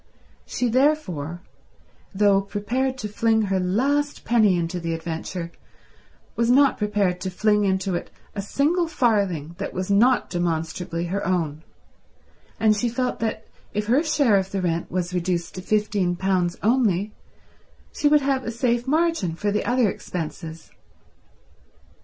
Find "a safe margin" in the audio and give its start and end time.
18.43-19.35